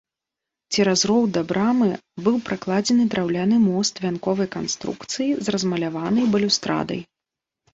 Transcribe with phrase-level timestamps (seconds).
[0.75, 1.89] Цераз роў да брамы
[2.27, 7.01] быў пракладзены драўляны мост вянковай канструкцыі з размаляванай балюстрадай.